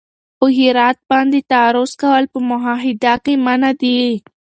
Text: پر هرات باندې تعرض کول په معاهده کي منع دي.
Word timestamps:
پر 0.39 0.49
هرات 0.59 0.97
باندې 1.11 1.39
تعرض 1.51 1.91
کول 2.01 2.23
په 2.33 2.39
معاهده 2.49 3.13
کي 3.23 3.33
منع 3.45 3.71
دي. 3.81 4.01